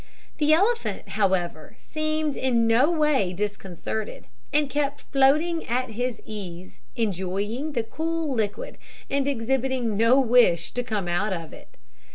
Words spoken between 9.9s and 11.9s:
no wish to come out of it.